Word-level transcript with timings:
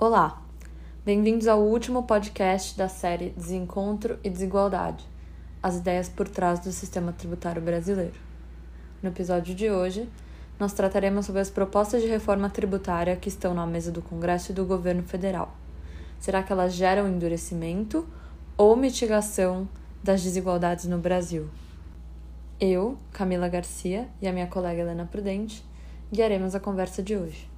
Olá, 0.00 0.40
bem-vindos 1.04 1.48
ao 1.48 1.60
último 1.60 2.04
podcast 2.04 2.78
da 2.78 2.88
série 2.88 3.30
Desencontro 3.30 4.16
e 4.22 4.30
Desigualdade 4.30 5.04
As 5.60 5.78
ideias 5.78 6.08
por 6.08 6.28
trás 6.28 6.60
do 6.60 6.70
sistema 6.70 7.12
tributário 7.12 7.60
brasileiro. 7.60 8.14
No 9.02 9.08
episódio 9.08 9.56
de 9.56 9.68
hoje, 9.68 10.08
nós 10.56 10.72
trataremos 10.72 11.26
sobre 11.26 11.40
as 11.40 11.50
propostas 11.50 12.00
de 12.00 12.06
reforma 12.06 12.48
tributária 12.48 13.16
que 13.16 13.28
estão 13.28 13.52
na 13.52 13.66
mesa 13.66 13.90
do 13.90 14.00
Congresso 14.00 14.52
e 14.52 14.54
do 14.54 14.64
governo 14.64 15.02
federal. 15.02 15.52
Será 16.20 16.44
que 16.44 16.52
elas 16.52 16.74
geram 16.74 17.08
endurecimento 17.08 18.06
ou 18.56 18.76
mitigação 18.76 19.68
das 20.00 20.22
desigualdades 20.22 20.84
no 20.84 20.98
Brasil? 20.98 21.48
Eu, 22.60 22.96
Camila 23.12 23.48
Garcia 23.48 24.08
e 24.22 24.28
a 24.28 24.32
minha 24.32 24.46
colega 24.46 24.80
Helena 24.80 25.08
Prudente 25.10 25.66
guiaremos 26.12 26.54
a 26.54 26.60
conversa 26.60 27.02
de 27.02 27.16
hoje. 27.16 27.57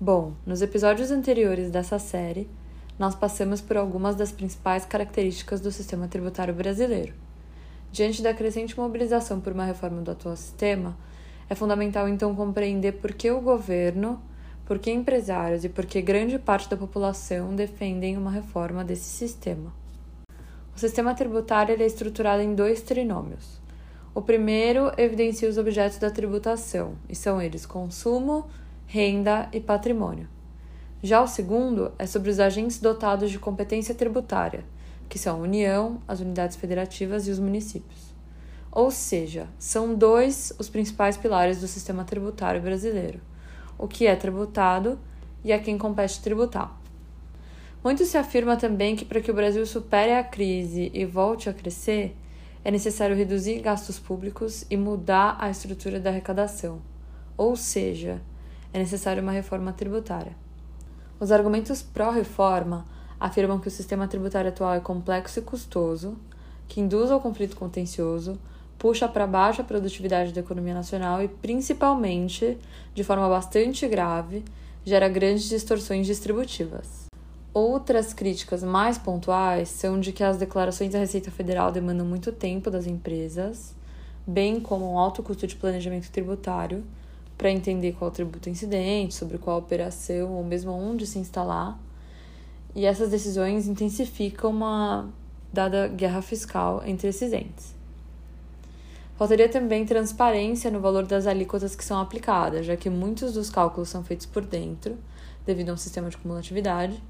Bom, 0.00 0.34
nos 0.46 0.62
episódios 0.62 1.10
anteriores 1.10 1.72
dessa 1.72 1.98
série, 1.98 2.48
nós 2.96 3.16
passamos 3.16 3.60
por 3.60 3.76
algumas 3.76 4.14
das 4.14 4.30
principais 4.30 4.84
características 4.84 5.60
do 5.60 5.72
sistema 5.72 6.06
tributário 6.06 6.54
brasileiro. 6.54 7.14
Diante 7.90 8.22
da 8.22 8.32
crescente 8.32 8.78
mobilização 8.78 9.40
por 9.40 9.52
uma 9.52 9.64
reforma 9.64 10.00
do 10.00 10.12
atual 10.12 10.36
sistema, 10.36 10.96
é 11.50 11.54
fundamental 11.56 12.08
então 12.08 12.32
compreender 12.32 12.92
por 12.92 13.12
que 13.12 13.28
o 13.28 13.40
governo, 13.40 14.22
por 14.64 14.78
que 14.78 14.88
empresários 14.92 15.64
e 15.64 15.68
por 15.68 15.84
que 15.84 16.00
grande 16.00 16.38
parte 16.38 16.70
da 16.70 16.76
população 16.76 17.56
defendem 17.56 18.16
uma 18.16 18.30
reforma 18.30 18.84
desse 18.84 19.08
sistema. 19.08 19.72
O 20.76 20.78
sistema 20.78 21.12
tributário 21.12 21.74
é 21.76 21.84
estruturado 21.84 22.40
em 22.40 22.54
dois 22.54 22.82
trinômios. 22.82 23.60
O 24.14 24.22
primeiro 24.22 24.92
evidencia 24.96 25.48
os 25.48 25.58
objetos 25.58 25.98
da 25.98 26.08
tributação, 26.08 26.94
e 27.08 27.16
são 27.16 27.42
eles 27.42 27.66
consumo, 27.66 28.48
renda 28.90 29.50
e 29.52 29.60
patrimônio. 29.60 30.26
Já 31.02 31.20
o 31.20 31.28
segundo 31.28 31.92
é 31.98 32.06
sobre 32.06 32.30
os 32.30 32.40
agentes 32.40 32.80
dotados 32.80 33.30
de 33.30 33.38
competência 33.38 33.94
tributária, 33.94 34.64
que 35.10 35.18
são 35.18 35.36
a 35.36 35.42
União, 35.42 36.00
as 36.08 36.20
unidades 36.20 36.56
federativas 36.56 37.28
e 37.28 37.30
os 37.30 37.38
municípios. 37.38 38.14
Ou 38.72 38.90
seja, 38.90 39.46
são 39.58 39.94
dois 39.94 40.54
os 40.58 40.70
principais 40.70 41.18
pilares 41.18 41.60
do 41.60 41.68
sistema 41.68 42.02
tributário 42.02 42.62
brasileiro: 42.62 43.20
o 43.76 43.86
que 43.86 44.06
é 44.06 44.16
tributado 44.16 44.98
e 45.44 45.52
a 45.52 45.58
quem 45.58 45.76
compete 45.76 46.22
tributar. 46.22 46.74
Muito 47.84 48.06
se 48.06 48.16
afirma 48.16 48.56
também 48.56 48.96
que 48.96 49.04
para 49.04 49.20
que 49.20 49.30
o 49.30 49.34
Brasil 49.34 49.66
supere 49.66 50.14
a 50.14 50.24
crise 50.24 50.90
e 50.94 51.04
volte 51.04 51.50
a 51.50 51.52
crescer, 51.52 52.16
é 52.64 52.70
necessário 52.70 53.14
reduzir 53.14 53.60
gastos 53.60 53.98
públicos 53.98 54.64
e 54.70 54.78
mudar 54.78 55.36
a 55.38 55.50
estrutura 55.50 56.00
da 56.00 56.08
arrecadação. 56.08 56.80
Ou 57.36 57.54
seja, 57.54 58.22
é 58.72 58.78
necessária 58.78 59.22
uma 59.22 59.32
reforma 59.32 59.72
tributária. 59.72 60.36
Os 61.20 61.32
argumentos 61.32 61.82
pró-reforma 61.82 62.86
afirmam 63.18 63.58
que 63.58 63.68
o 63.68 63.70
sistema 63.70 64.06
tributário 64.06 64.50
atual 64.50 64.74
é 64.74 64.80
complexo 64.80 65.40
e 65.40 65.42
custoso, 65.42 66.16
que 66.68 66.80
induz 66.80 67.10
ao 67.10 67.20
conflito 67.20 67.56
contencioso, 67.56 68.38
puxa 68.78 69.08
para 69.08 69.26
baixo 69.26 69.60
a 69.60 69.64
produtividade 69.64 70.32
da 70.32 70.40
economia 70.40 70.74
nacional 70.74 71.22
e, 71.22 71.28
principalmente, 71.28 72.56
de 72.94 73.02
forma 73.02 73.28
bastante 73.28 73.88
grave, 73.88 74.44
gera 74.84 75.08
grandes 75.08 75.48
distorções 75.48 76.06
distributivas. 76.06 77.06
Outras 77.52 78.12
críticas 78.12 78.62
mais 78.62 78.96
pontuais 78.96 79.68
são 79.68 79.98
de 79.98 80.12
que 80.12 80.22
as 80.22 80.36
declarações 80.36 80.92
da 80.92 80.98
Receita 80.98 81.30
Federal 81.30 81.72
demandam 81.72 82.06
muito 82.06 82.30
tempo 82.30 82.70
das 82.70 82.86
empresas, 82.86 83.74
bem 84.26 84.60
como 84.60 84.92
um 84.92 84.98
alto 84.98 85.22
custo 85.22 85.46
de 85.46 85.56
planejamento 85.56 86.10
tributário, 86.10 86.84
para 87.38 87.50
entender 87.52 87.92
qual 87.92 88.10
tributo 88.10 88.50
incidente, 88.50 89.14
sobre 89.14 89.38
qual 89.38 89.58
operação 89.58 90.32
ou 90.32 90.44
mesmo 90.44 90.72
onde 90.72 91.06
se 91.06 91.20
instalar. 91.20 91.78
E 92.74 92.84
essas 92.84 93.10
decisões 93.10 93.68
intensificam 93.68 94.50
uma 94.50 95.08
dada 95.52 95.86
guerra 95.86 96.20
fiscal 96.20 96.82
entre 96.84 97.08
esses 97.08 97.32
entes. 97.32 97.78
Faltaria 99.16 99.48
também 99.48 99.84
transparência 99.86 100.70
no 100.70 100.80
valor 100.80 101.04
das 101.04 101.26
alíquotas 101.26 101.74
que 101.74 101.84
são 101.84 102.00
aplicadas, 102.00 102.66
já 102.66 102.76
que 102.76 102.90
muitos 102.90 103.32
dos 103.32 103.50
cálculos 103.50 103.88
são 103.88 104.04
feitos 104.04 104.26
por 104.26 104.44
dentro, 104.44 104.96
devido 105.46 105.70
a 105.70 105.72
um 105.72 105.76
sistema 105.76 106.10
de 106.10 106.16
cumulatividade, 106.16 107.02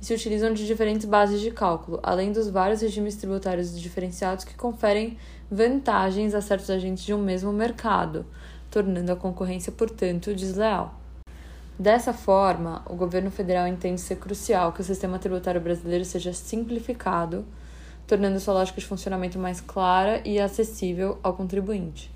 e 0.00 0.04
se 0.04 0.14
utilizam 0.14 0.52
de 0.52 0.66
diferentes 0.66 1.06
bases 1.06 1.40
de 1.40 1.50
cálculo, 1.50 2.00
além 2.02 2.32
dos 2.32 2.48
vários 2.48 2.80
regimes 2.80 3.16
tributários 3.16 3.78
diferenciados 3.78 4.44
que 4.44 4.54
conferem 4.54 5.18
vantagens 5.50 6.34
a 6.34 6.40
certos 6.40 6.70
agentes 6.70 7.04
de 7.04 7.12
um 7.12 7.22
mesmo 7.22 7.52
mercado, 7.52 8.24
tornando 8.72 9.12
a 9.12 9.16
concorrência, 9.16 9.70
portanto, 9.70 10.34
desleal. 10.34 10.98
Dessa 11.78 12.14
forma, 12.14 12.82
o 12.88 12.96
governo 12.96 13.30
federal 13.30 13.68
entende 13.68 14.00
ser 14.00 14.16
crucial 14.16 14.72
que 14.72 14.80
o 14.80 14.84
sistema 14.84 15.18
tributário 15.18 15.60
brasileiro 15.60 16.06
seja 16.06 16.32
simplificado, 16.32 17.44
tornando 18.06 18.40
sua 18.40 18.54
lógica 18.54 18.80
de 18.80 18.86
funcionamento 18.86 19.38
mais 19.38 19.60
clara 19.60 20.22
e 20.24 20.40
acessível 20.40 21.18
ao 21.22 21.34
contribuinte, 21.34 22.10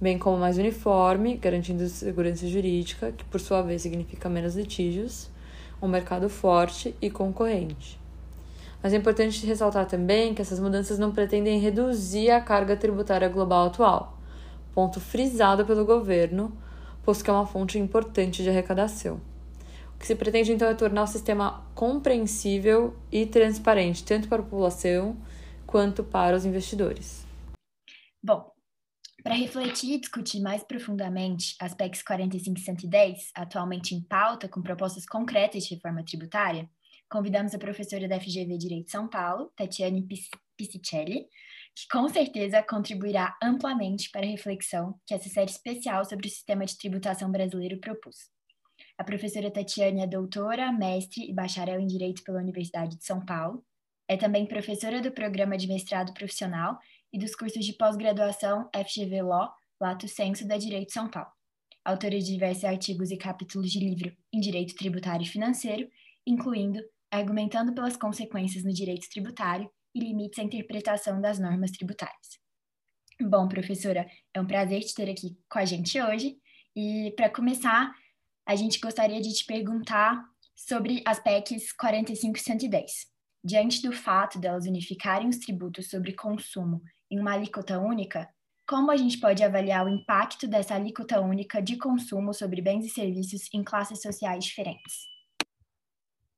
bem 0.00 0.18
como 0.18 0.38
mais 0.38 0.56
uniforme, 0.56 1.36
garantindo 1.36 1.86
segurança 1.86 2.48
jurídica, 2.48 3.12
que 3.12 3.24
por 3.24 3.38
sua 3.38 3.60
vez 3.60 3.82
significa 3.82 4.28
menos 4.28 4.56
litígios, 4.56 5.28
um 5.82 5.88
mercado 5.88 6.30
forte 6.30 6.94
e 7.00 7.10
concorrente. 7.10 8.00
Mas 8.82 8.94
é 8.94 8.96
importante 8.96 9.44
ressaltar 9.44 9.84
também 9.84 10.32
que 10.32 10.40
essas 10.40 10.58
mudanças 10.58 10.98
não 10.98 11.12
pretendem 11.12 11.60
reduzir 11.60 12.30
a 12.30 12.40
carga 12.40 12.74
tributária 12.74 13.28
global 13.28 13.66
atual 13.66 14.19
ponto 14.74 15.00
frisado 15.00 15.64
pelo 15.64 15.84
governo, 15.84 16.56
posto 17.04 17.24
que 17.24 17.30
é 17.30 17.32
uma 17.32 17.46
fonte 17.46 17.78
importante 17.78 18.42
de 18.42 18.48
arrecadação. 18.48 19.20
O 19.94 19.98
que 19.98 20.06
se 20.06 20.14
pretende 20.14 20.52
então 20.52 20.68
é 20.68 20.74
tornar 20.74 21.02
o 21.02 21.06
sistema 21.06 21.66
compreensível 21.74 22.96
e 23.12 23.26
transparente, 23.26 24.04
tanto 24.04 24.28
para 24.28 24.40
a 24.40 24.44
população 24.44 25.16
quanto 25.66 26.02
para 26.02 26.36
os 26.36 26.44
investidores. 26.44 27.26
Bom, 28.22 28.50
para 29.22 29.34
refletir 29.34 29.94
e 29.94 30.00
discutir 30.00 30.40
mais 30.40 30.62
profundamente 30.62 31.54
as 31.60 31.74
PECs 31.74 32.02
45 32.02 32.58
e 32.58 32.62
110, 32.62 33.30
atualmente 33.34 33.94
em 33.94 34.00
pauta 34.00 34.48
com 34.48 34.62
propostas 34.62 35.04
concretas 35.04 35.64
de 35.64 35.74
reforma 35.74 36.02
tributária, 36.02 36.68
convidamos 37.08 37.54
a 37.54 37.58
professora 37.58 38.08
da 38.08 38.18
FGV 38.18 38.56
Direito 38.56 38.86
de 38.86 38.92
São 38.92 39.08
Paulo, 39.08 39.52
Tatiane 39.54 40.06
Piscicelli, 40.56 41.28
que 41.80 41.88
com 41.88 42.06
certeza 42.08 42.62
contribuirá 42.62 43.34
amplamente 43.42 44.10
para 44.10 44.26
a 44.26 44.28
reflexão 44.28 45.00
que 45.06 45.14
essa 45.14 45.30
série 45.30 45.50
especial 45.50 46.04
sobre 46.04 46.26
o 46.26 46.30
sistema 46.30 46.66
de 46.66 46.76
tributação 46.76 47.30
brasileiro 47.30 47.80
propôs. 47.80 48.28
A 48.98 49.04
professora 49.04 49.50
Tatiane 49.50 50.02
é 50.02 50.06
doutora, 50.06 50.70
mestre 50.72 51.30
e 51.30 51.32
bacharel 51.32 51.80
em 51.80 51.86
Direito 51.86 52.22
pela 52.22 52.38
Universidade 52.40 52.98
de 52.98 53.04
São 53.04 53.24
Paulo. 53.24 53.64
É 54.06 54.16
também 54.16 54.46
professora 54.46 55.00
do 55.00 55.10
programa 55.10 55.56
de 55.56 55.66
mestrado 55.66 56.12
profissional 56.12 56.78
e 57.10 57.18
dos 57.18 57.34
cursos 57.34 57.64
de 57.64 57.72
pós-graduação 57.72 58.68
FGV 58.74 59.22
Law, 59.22 59.50
Lato 59.80 60.06
Senso 60.06 60.46
da 60.46 60.58
Direito 60.58 60.92
São 60.92 61.08
Paulo. 61.08 61.30
Autora 61.82 62.18
de 62.18 62.26
diversos 62.26 62.64
artigos 62.64 63.10
e 63.10 63.16
capítulos 63.16 63.70
de 63.70 63.78
livro 63.78 64.14
em 64.30 64.38
Direito 64.38 64.74
Tributário 64.74 65.24
e 65.24 65.28
Financeiro, 65.28 65.88
incluindo 66.26 66.78
Argumentando 67.10 67.74
pelas 67.74 67.96
Consequências 67.96 68.62
no 68.62 68.72
Direito 68.72 69.08
Tributário 69.08 69.68
e 69.94 70.00
limites 70.00 70.38
à 70.38 70.42
interpretação 70.42 71.20
das 71.20 71.38
normas 71.38 71.70
tributárias. 71.70 72.38
Bom, 73.20 73.48
professora, 73.48 74.08
é 74.32 74.40
um 74.40 74.46
prazer 74.46 74.80
te 74.80 74.94
ter 74.94 75.10
aqui 75.10 75.36
com 75.48 75.58
a 75.58 75.64
gente 75.64 76.00
hoje. 76.00 76.36
E 76.74 77.12
para 77.16 77.28
começar, 77.28 77.92
a 78.46 78.56
gente 78.56 78.80
gostaria 78.80 79.20
de 79.20 79.32
te 79.32 79.44
perguntar 79.44 80.24
sobre 80.56 81.02
as 81.06 81.20
PECs 81.20 81.72
45 81.72 82.38
e 82.38 82.40
110. 82.40 82.92
Diante 83.44 83.82
do 83.82 83.92
fato 83.92 84.38
delas 84.38 84.66
unificarem 84.66 85.28
os 85.28 85.38
tributos 85.38 85.88
sobre 85.88 86.14
consumo 86.14 86.82
em 87.10 87.18
uma 87.18 87.32
alíquota 87.32 87.78
única, 87.78 88.28
como 88.68 88.90
a 88.90 88.96
gente 88.96 89.18
pode 89.18 89.42
avaliar 89.42 89.84
o 89.84 89.88
impacto 89.88 90.46
dessa 90.46 90.74
alíquota 90.74 91.20
única 91.20 91.60
de 91.60 91.76
consumo 91.76 92.32
sobre 92.32 92.62
bens 92.62 92.86
e 92.86 92.88
serviços 92.88 93.48
em 93.52 93.64
classes 93.64 94.00
sociais 94.00 94.44
diferentes? 94.44 95.06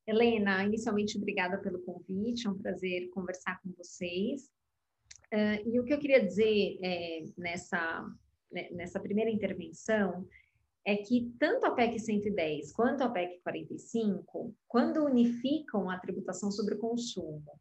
Helena, 0.06 0.64
inicialmente, 0.64 1.16
obrigada 1.16 1.58
pelo 1.58 1.80
convite, 1.80 2.46
é 2.46 2.50
um 2.50 2.58
prazer 2.58 3.08
conversar 3.10 3.60
com 3.62 3.70
vocês. 3.76 4.50
Uh, 5.32 5.68
e 5.68 5.80
o 5.80 5.84
que 5.84 5.94
eu 5.94 5.98
queria 5.98 6.24
dizer 6.24 6.78
é, 6.82 7.24
nessa, 7.38 8.04
né, 8.50 8.68
nessa 8.72 9.00
primeira 9.00 9.30
intervenção 9.30 10.26
é 10.84 10.96
que 10.96 11.32
tanto 11.38 11.64
a 11.64 11.70
PEC 11.70 11.98
110 11.98 12.72
quanto 12.72 13.02
a 13.02 13.08
PEC 13.08 13.40
45, 13.42 14.54
quando 14.66 15.04
unificam 15.04 15.88
a 15.88 15.98
tributação 15.98 16.50
sobre 16.50 16.74
o 16.74 16.78
consumo, 16.78 17.52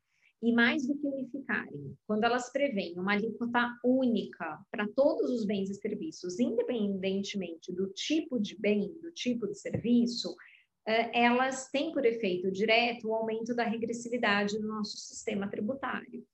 e 0.42 0.52
mais 0.52 0.88
do 0.88 0.98
que 0.98 1.08
unificarem, 1.08 1.96
quando 2.08 2.24
elas 2.24 2.52
prevêem 2.52 2.98
uma 2.98 3.14
alíquota 3.14 3.78
única 3.86 4.60
para 4.72 4.88
todos 4.96 5.30
os 5.30 5.46
bens 5.46 5.70
e 5.70 5.76
serviços, 5.76 6.40
independentemente 6.40 7.72
do 7.72 7.88
tipo 7.90 8.40
de 8.40 8.60
bem, 8.60 8.92
do 9.02 9.12
tipo 9.12 9.48
de 9.48 9.56
serviço, 9.56 10.36
elas 10.86 11.70
têm 11.70 11.92
por 11.92 12.06
efeito 12.06 12.52
direto 12.52 13.08
o 13.08 13.14
aumento 13.14 13.56
da 13.56 13.64
regressividade 13.64 14.60
no 14.60 14.68
nosso 14.68 14.98
sistema 14.98 15.48
tributário. 15.50 16.26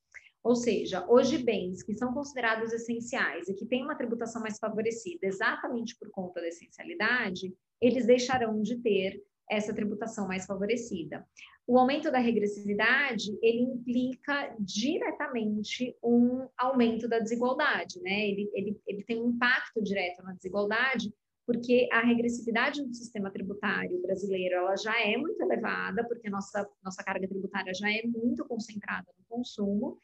Ou 0.43 0.55
seja, 0.55 1.05
hoje 1.09 1.37
bens 1.37 1.83
que 1.83 1.93
são 1.93 2.13
considerados 2.13 2.71
essenciais 2.71 3.49
e 3.49 3.53
que 3.53 3.65
têm 3.65 3.83
uma 3.83 3.97
tributação 3.97 4.41
mais 4.41 4.57
favorecida 4.57 5.27
exatamente 5.27 5.97
por 5.97 6.09
conta 6.09 6.39
da 6.39 6.47
essencialidade, 6.47 7.53
eles 7.81 8.05
deixarão 8.05 8.61
de 8.61 8.77
ter 8.77 9.21
essa 9.49 9.73
tributação 9.73 10.27
mais 10.27 10.45
favorecida. 10.45 11.25
O 11.65 11.77
aumento 11.77 12.09
da 12.11 12.19
regressividade, 12.19 13.37
ele 13.41 13.61
implica 13.61 14.55
diretamente 14.59 15.95
um 16.01 16.47
aumento 16.57 17.07
da 17.07 17.19
desigualdade, 17.19 18.01
né? 18.01 18.29
Ele, 18.29 18.49
ele, 18.53 18.81
ele 18.87 19.03
tem 19.03 19.21
um 19.21 19.29
impacto 19.29 19.81
direto 19.81 20.23
na 20.23 20.33
desigualdade, 20.33 21.13
porque 21.47 21.87
a 21.93 22.01
regressividade 22.01 22.85
do 22.85 22.93
sistema 22.93 23.31
tributário 23.31 24.01
brasileiro 24.01 24.55
ela 24.55 24.75
já 24.75 25.01
é 25.01 25.15
muito 25.15 25.41
elevada, 25.41 26.05
porque 26.05 26.29
nossa, 26.29 26.69
nossa 26.83 27.01
carga 27.01 27.25
tributária 27.25 27.73
já 27.73 27.89
é 27.89 28.03
muito 28.05 28.45
concentrada 28.45 29.07
no 29.17 29.25
consumo, 29.29 29.97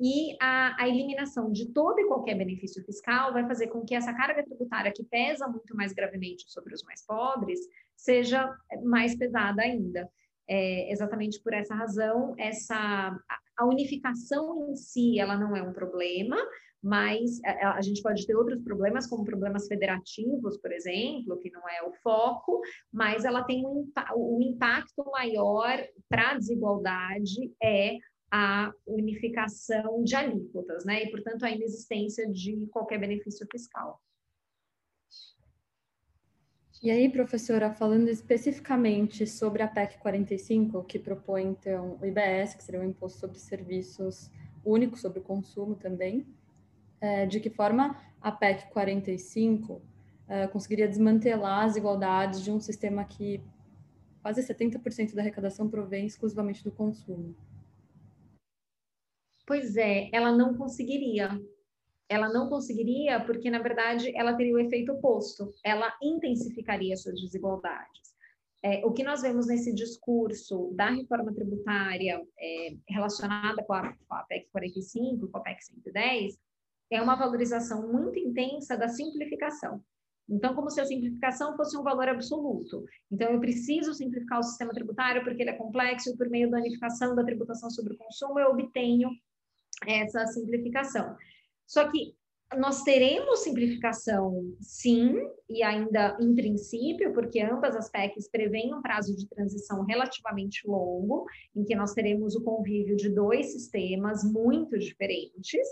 e 0.00 0.34
a, 0.40 0.82
a, 0.82 0.88
eliminação 0.88 1.52
de 1.52 1.72
todo 1.72 1.98
e 1.98 2.06
qualquer 2.06 2.36
benefício 2.36 2.82
fiscal 2.84 3.32
vai 3.32 3.46
fazer 3.46 3.66
com 3.66 3.84
que 3.84 3.94
essa 3.94 4.14
carga 4.14 4.42
tributária, 4.44 4.92
que 4.92 5.04
pesa 5.04 5.46
muito 5.46 5.76
mais 5.76 5.92
gravemente 5.92 6.50
sobre 6.50 6.72
os 6.72 6.82
mais 6.84 7.04
pobres, 7.04 7.60
seja 7.94 8.48
mais 8.84 9.14
pesada 9.16 9.60
ainda. 9.60 10.08
É, 10.50 10.90
exatamente 10.90 11.42
por 11.42 11.52
essa 11.52 11.74
razão, 11.74 12.34
essa, 12.38 13.14
a 13.58 13.66
unificação 13.66 14.70
em 14.70 14.76
si 14.76 15.18
ela 15.18 15.36
não 15.36 15.54
é 15.54 15.60
um 15.62 15.74
problema, 15.74 16.38
mas 16.82 17.40
a, 17.44 17.74
a, 17.74 17.82
gente 17.82 18.02
pode 18.02 18.26
ter 18.26 18.34
outros 18.36 18.62
problemas, 18.62 19.06
como 19.06 19.24
problemas 19.24 19.66
federativos, 19.66 20.56
por 20.58 20.72
exemplo, 20.72 21.38
que 21.38 21.50
não 21.50 21.68
é 21.68 21.82
o 21.82 21.92
foco, 22.02 22.60
mas 22.92 23.24
ela 23.24 23.42
tem 23.42 23.66
um, 23.66 23.90
um 24.16 24.42
impacto 24.42 25.04
maior 25.10 25.84
para 26.08 26.30
a 26.30 26.38
desigualdade 26.38 27.52
é 27.62 27.96
a 28.30 28.70
unificação 28.86 30.02
de 30.04 30.14
alíquotas, 30.14 30.84
né? 30.84 31.04
E, 31.04 31.10
portanto, 31.10 31.44
a 31.44 31.50
inexistência 31.50 32.30
de 32.30 32.66
qualquer 32.70 32.98
benefício 32.98 33.46
fiscal. 33.50 34.00
E 36.80 36.90
aí, 36.90 37.08
professora, 37.08 37.72
falando 37.72 38.08
especificamente 38.08 39.26
sobre 39.26 39.62
a 39.62 39.68
PEC 39.68 39.98
45, 39.98 40.84
que 40.84 40.98
propõe, 40.98 41.46
então, 41.46 41.98
o 42.00 42.06
IBS, 42.06 42.54
que 42.54 42.62
seria 42.62 42.80
o 42.80 42.84
Imposto 42.84 43.18
sobre 43.18 43.38
Serviços 43.38 44.30
Único 44.64 44.98
sobre 44.98 45.18
o 45.18 45.22
Consumo 45.22 45.74
também, 45.74 46.26
é, 46.26 46.37
de 47.28 47.38
que 47.40 47.48
forma 47.48 47.96
a 48.20 48.32
PEC 48.32 48.70
45 48.70 49.80
é, 50.28 50.46
conseguiria 50.46 50.86
desmantelar 50.86 51.64
as 51.64 51.72
desigualdades 51.72 52.42
de 52.42 52.50
um 52.50 52.60
sistema 52.60 53.04
que 53.04 53.42
quase 54.20 54.42
70% 54.42 55.14
da 55.14 55.22
arrecadação 55.22 55.70
provém 55.70 56.06
exclusivamente 56.06 56.62
do 56.62 56.70
consumo? 56.70 57.34
Pois 59.46 59.76
é, 59.76 60.10
ela 60.12 60.30
não 60.30 60.54
conseguiria. 60.54 61.40
Ela 62.10 62.28
não 62.30 62.48
conseguiria 62.48 63.20
porque, 63.24 63.50
na 63.50 63.58
verdade, 63.58 64.14
ela 64.14 64.34
teria 64.34 64.54
o 64.54 64.58
efeito 64.58 64.92
oposto. 64.92 65.50
Ela 65.64 65.94
intensificaria 66.02 66.96
suas 66.96 67.20
desigualdades. 67.20 68.08
É, 68.62 68.84
o 68.84 68.92
que 68.92 69.04
nós 69.04 69.22
vemos 69.22 69.46
nesse 69.46 69.72
discurso 69.72 70.72
da 70.74 70.90
reforma 70.90 71.32
tributária 71.32 72.20
é, 72.38 72.76
relacionada 72.88 73.62
com 73.62 73.72
a, 73.72 73.92
com 73.92 74.14
a 74.14 74.22
PEC 74.24 74.48
45, 74.50 75.28
com 75.28 75.38
a 75.38 75.40
PEC 75.40 75.64
110, 75.64 76.38
é 76.90 77.00
uma 77.00 77.16
valorização 77.16 77.90
muito 77.90 78.18
intensa 78.18 78.76
da 78.76 78.88
simplificação. 78.88 79.82
Então, 80.28 80.54
como 80.54 80.70
se 80.70 80.80
a 80.80 80.84
simplificação 80.84 81.56
fosse 81.56 81.76
um 81.76 81.82
valor 81.82 82.08
absoluto. 82.08 82.84
Então, 83.10 83.30
eu 83.30 83.40
preciso 83.40 83.94
simplificar 83.94 84.38
o 84.38 84.42
sistema 84.42 84.72
tributário 84.72 85.24
porque 85.24 85.42
ele 85.42 85.50
é 85.50 85.56
complexo 85.56 86.10
e 86.10 86.16
por 86.16 86.28
meio 86.28 86.50
da 86.50 86.58
unificação 86.58 87.14
da 87.14 87.24
tributação 87.24 87.70
sobre 87.70 87.94
o 87.94 87.96
consumo 87.96 88.38
eu 88.38 88.50
obtenho 88.50 89.08
essa 89.86 90.26
simplificação. 90.26 91.16
Só 91.66 91.90
que 91.90 92.14
nós 92.56 92.82
teremos 92.82 93.40
simplificação, 93.40 94.54
sim, 94.60 95.14
e 95.50 95.62
ainda 95.62 96.16
em 96.18 96.34
princípio, 96.34 97.12
porque 97.12 97.40
ambas 97.40 97.76
as 97.76 97.90
PECs 97.90 98.30
prevêem 98.30 98.74
um 98.74 98.80
prazo 98.80 99.14
de 99.14 99.28
transição 99.28 99.84
relativamente 99.84 100.66
longo, 100.66 101.26
em 101.54 101.62
que 101.62 101.74
nós 101.74 101.92
teremos 101.92 102.34
o 102.34 102.42
convívio 102.42 102.96
de 102.96 103.10
dois 103.10 103.52
sistemas 103.52 104.24
muito 104.24 104.78
diferentes, 104.78 105.66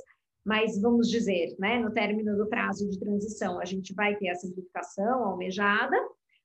mas 0.47 0.81
vamos 0.81 1.11
dizer, 1.11 1.57
né, 1.59 1.81
no 1.81 1.91
término 1.91 2.37
do 2.37 2.47
prazo 2.47 2.89
de 2.89 3.01
transição, 3.01 3.61
a 3.61 3.65
gente 3.65 3.93
vai 3.93 4.15
ter 4.17 4.29
a 4.29 4.35
simplificação 4.37 5.25
almejada, 5.25 5.97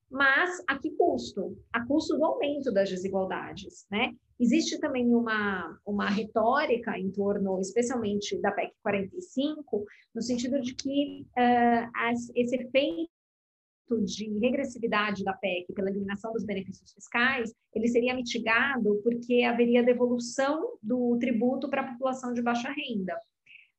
mas 0.10 0.62
a 0.68 0.78
que 0.80 0.90
custo? 0.98 1.56
A 1.72 1.86
custo 1.86 2.18
do 2.18 2.26
aumento 2.26 2.74
das 2.74 2.90
desigualdades, 2.90 3.86
né? 3.92 4.12
Existe 4.40 4.80
também 4.80 5.14
uma, 5.14 5.78
uma 5.86 6.10
retórica 6.10 6.98
em 6.98 7.12
torno, 7.12 7.62
especialmente 7.62 8.42
da 8.42 8.52
PEC 8.52 8.74
45, 8.82 9.86
no 10.16 10.22
sentido 10.22 10.60
de 10.60 10.74
que 10.74 11.28
uh, 11.38 11.92
as, 11.96 12.28
esse 12.36 12.56
efeito 12.56 13.08
de 14.04 14.40
regressividade 14.40 15.24
da 15.24 15.34
PEC 15.34 15.72
pela 15.74 15.92
eliminação 15.92 16.34
dos 16.34 16.44
benefícios 16.44 16.92
fiscais, 16.92 17.54
ele 17.74 17.88
seria 17.88 18.16
mitigado 18.16 19.00
porque 19.04 19.44
haveria 19.44 19.84
devolução 19.84 20.78
do 20.82 21.18
tributo 21.20 21.70
para 21.70 21.82
a 21.82 21.92
população 21.92 22.34
de 22.34 22.42
baixa 22.42 22.70
renda. 22.70 23.16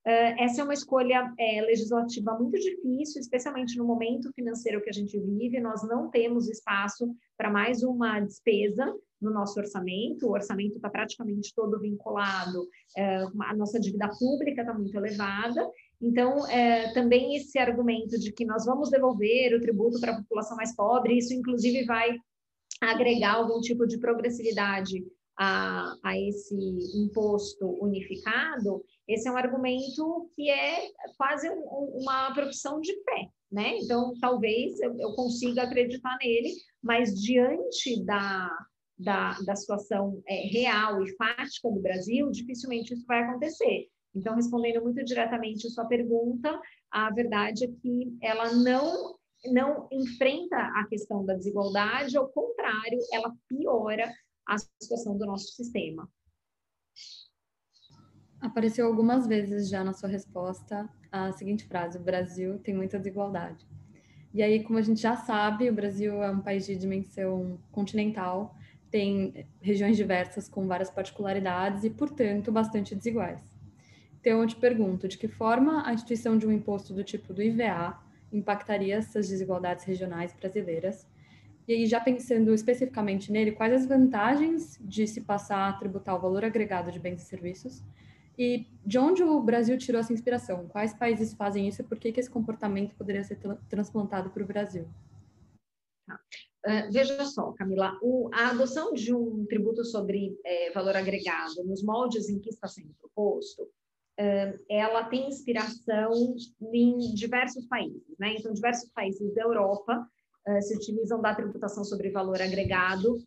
Uh, 0.04 0.34
essa 0.38 0.60
é 0.60 0.64
uma 0.64 0.74
escolha 0.74 1.32
é, 1.38 1.60
legislativa 1.62 2.36
muito 2.36 2.58
difícil, 2.58 3.20
especialmente 3.20 3.78
no 3.78 3.84
momento 3.84 4.32
financeiro 4.34 4.82
que 4.82 4.90
a 4.90 4.92
gente 4.92 5.16
vive. 5.18 5.60
Nós 5.60 5.86
não 5.86 6.10
temos 6.10 6.48
espaço 6.48 7.14
para 7.36 7.50
mais 7.50 7.84
uma 7.84 8.18
despesa 8.18 8.92
no 9.20 9.30
nosso 9.30 9.60
orçamento. 9.60 10.26
O 10.26 10.32
orçamento 10.32 10.74
está 10.76 10.90
praticamente 10.90 11.54
todo 11.54 11.78
vinculado, 11.80 12.66
é, 12.96 13.18
a 13.42 13.54
nossa 13.54 13.78
dívida 13.78 14.10
pública 14.18 14.62
está 14.62 14.74
muito 14.74 14.96
elevada. 14.96 15.70
Então, 16.00 16.48
é, 16.48 16.92
também 16.92 17.36
esse 17.36 17.56
argumento 17.60 18.18
de 18.18 18.32
que 18.32 18.44
nós 18.44 18.64
vamos 18.66 18.90
devolver 18.90 19.54
o 19.54 19.60
tributo 19.60 20.00
para 20.00 20.12
a 20.12 20.16
população 20.16 20.56
mais 20.56 20.74
pobre, 20.74 21.16
isso 21.16 21.32
inclusive 21.32 21.84
vai 21.84 22.16
agregar 22.80 23.34
algum 23.34 23.60
tipo 23.60 23.86
de 23.86 23.98
progressividade 23.98 25.04
a, 25.38 25.96
a 26.02 26.18
esse 26.18 26.56
imposto 26.96 27.66
unificado, 27.80 28.84
esse 29.08 29.28
é 29.28 29.32
um 29.32 29.36
argumento 29.36 30.30
que 30.34 30.48
é 30.50 30.88
quase 31.16 31.48
um, 31.50 32.00
uma 32.00 32.32
profissão 32.34 32.80
de 32.80 32.92
fé, 33.04 33.28
né? 33.50 33.78
Então, 33.78 34.12
talvez 34.20 34.80
eu, 34.80 34.94
eu 34.98 35.12
consiga 35.14 35.62
acreditar 35.62 36.16
nele, 36.20 36.52
mas 36.82 37.20
diante 37.20 38.04
da, 38.04 38.48
da, 38.98 39.38
da 39.44 39.56
situação 39.56 40.22
é, 40.26 40.46
real 40.48 41.02
e 41.02 41.16
fática 41.16 41.70
do 41.70 41.80
Brasil, 41.80 42.30
dificilmente 42.30 42.94
isso 42.94 43.04
vai 43.06 43.22
acontecer. 43.22 43.88
Então, 44.14 44.34
respondendo 44.34 44.82
muito 44.82 45.02
diretamente 45.04 45.66
a 45.66 45.70
sua 45.70 45.86
pergunta, 45.86 46.60
a 46.90 47.10
verdade 47.10 47.64
é 47.64 47.68
que 47.68 48.16
ela 48.20 48.52
não 48.52 49.16
não 49.46 49.88
enfrenta 49.90 50.56
a 50.56 50.86
questão 50.88 51.24
da 51.24 51.34
desigualdade, 51.34 52.16
ao 52.16 52.28
contrário, 52.28 52.98
ela 53.12 53.34
piora 53.48 54.08
a 54.46 54.56
situação 54.56 55.18
do 55.18 55.26
nosso 55.26 55.48
sistema. 55.54 56.08
Apareceu 58.42 58.88
algumas 58.88 59.24
vezes 59.28 59.68
já 59.68 59.84
na 59.84 59.92
sua 59.92 60.08
resposta 60.08 60.90
a 61.12 61.30
seguinte 61.30 61.64
frase: 61.64 61.96
o 61.96 62.00
Brasil 62.00 62.58
tem 62.58 62.74
muita 62.74 62.98
desigualdade. 62.98 63.64
E 64.34 64.42
aí, 64.42 64.64
como 64.64 64.80
a 64.80 64.82
gente 64.82 65.00
já 65.00 65.14
sabe, 65.14 65.70
o 65.70 65.72
Brasil 65.72 66.20
é 66.20 66.28
um 66.28 66.40
país 66.40 66.66
de 66.66 66.74
dimensão 66.74 67.60
continental, 67.70 68.56
tem 68.90 69.46
regiões 69.60 69.96
diversas 69.96 70.48
com 70.48 70.66
várias 70.66 70.90
particularidades 70.90 71.84
e, 71.84 71.90
portanto, 71.90 72.50
bastante 72.50 72.96
desiguais. 72.96 73.40
Então, 74.20 74.40
eu 74.40 74.46
te 74.48 74.56
pergunto: 74.56 75.06
de 75.06 75.18
que 75.18 75.28
forma 75.28 75.86
a 75.86 75.94
instituição 75.94 76.36
de 76.36 76.44
um 76.44 76.50
imposto 76.50 76.92
do 76.92 77.04
tipo 77.04 77.32
do 77.32 77.40
IVA 77.40 77.96
impactaria 78.32 78.96
essas 78.96 79.28
desigualdades 79.28 79.84
regionais 79.84 80.32
brasileiras? 80.32 81.06
E 81.68 81.74
aí, 81.74 81.86
já 81.86 82.00
pensando 82.00 82.52
especificamente 82.52 83.30
nele, 83.30 83.52
quais 83.52 83.72
as 83.72 83.86
vantagens 83.86 84.80
de 84.80 85.06
se 85.06 85.20
passar 85.20 85.68
a 85.68 85.72
tributar 85.74 86.16
o 86.16 86.20
valor 86.20 86.44
agregado 86.44 86.90
de 86.90 86.98
bens 86.98 87.22
e 87.22 87.24
serviços? 87.24 87.84
E 88.38 88.66
de 88.84 88.98
onde 88.98 89.22
o 89.22 89.40
Brasil 89.40 89.76
tirou 89.76 90.00
essa 90.00 90.12
inspiração? 90.12 90.66
Quais 90.68 90.94
países 90.94 91.34
fazem 91.34 91.68
isso 91.68 91.82
e 91.82 91.84
por 91.84 91.98
que, 91.98 92.12
que 92.12 92.20
esse 92.20 92.30
comportamento 92.30 92.94
poderia 92.94 93.22
ser 93.22 93.38
transplantado 93.68 94.30
para 94.30 94.42
o 94.42 94.46
Brasil? 94.46 94.88
Uh, 96.64 96.90
veja 96.90 97.24
só, 97.24 97.52
Camila, 97.52 97.98
o, 98.00 98.30
a 98.32 98.50
adoção 98.50 98.92
de 98.92 99.14
um 99.14 99.44
tributo 99.46 99.84
sobre 99.84 100.38
é, 100.44 100.70
valor 100.72 100.96
agregado 100.96 101.64
nos 101.64 101.82
moldes 101.82 102.28
em 102.28 102.38
que 102.38 102.50
está 102.50 102.68
sendo 102.68 102.94
proposto, 103.00 103.62
uh, 103.62 104.64
ela 104.68 105.04
tem 105.04 105.28
inspiração 105.28 106.12
em 106.72 107.14
diversos 107.14 107.66
países, 107.66 108.16
né? 108.18 108.36
Então, 108.38 108.52
diversos 108.52 108.88
países 108.90 109.34
da 109.34 109.42
Europa 109.42 110.08
uh, 110.48 110.62
se 110.62 110.76
utilizam 110.76 111.20
da 111.20 111.34
tributação 111.34 111.84
sobre 111.84 112.10
valor 112.10 112.40
agregado 112.40 113.18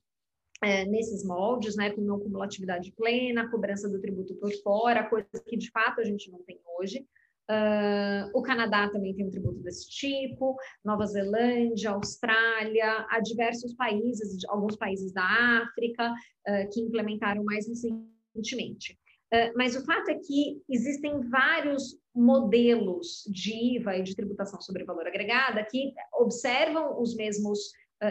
é, 0.64 0.86
nesses 0.86 1.24
moldes, 1.24 1.76
né, 1.76 1.92
com 1.92 2.02
não 2.02 2.20
cumulatividade 2.20 2.92
plena, 2.94 3.50
cobrança 3.50 3.90
do 3.90 4.00
tributo 4.00 4.36
por 4.36 4.52
fora, 4.64 5.08
coisa 5.10 5.28
que 5.46 5.58
de 5.58 5.70
fato 5.72 6.02
a 6.02 6.04
gente 6.04 6.32
não 6.32 6.42
tem 6.44 6.60
hoje. 6.80 7.06
Uh, 7.48 8.26
o 8.34 8.42
Canadá 8.42 8.90
também 8.90 9.14
tem 9.14 9.28
um 9.28 9.30
tributo 9.30 9.60
desse 9.60 9.88
tipo, 9.88 10.58
Nova 10.84 11.06
Zelândia, 11.06 11.92
Austrália, 11.92 13.06
há 13.08 13.20
diversos 13.20 13.76
países, 13.76 14.44
alguns 14.48 14.76
países 14.76 15.12
da 15.12 15.24
África, 15.62 16.12
uh, 16.12 16.70
que 16.74 16.82
implementaram 16.82 17.44
mais 17.44 17.68
recentemente. 17.68 18.98
Uh, 19.32 19.54
mas 19.56 19.76
o 19.76 19.86
fato 19.86 20.10
é 20.10 20.16
que 20.16 20.60
existem 20.68 21.22
vários 21.30 22.00
modelos 22.16 23.24
de 23.28 23.78
IVA 23.78 23.98
e 23.98 24.04
de 24.04 24.16
tributação 24.16 24.60
sobre 24.60 24.84
valor 24.84 25.06
agregada 25.06 25.66
que 25.70 25.94
observam 26.14 27.00
os 27.00 27.16
mesmos 27.16 27.60